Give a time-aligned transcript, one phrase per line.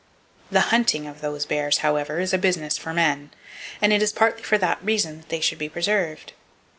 [0.49, 3.29] The hunting of those bears, however, is a business for men;
[3.83, 6.33] and it is partly for that reason they [Page 179] should be preserved.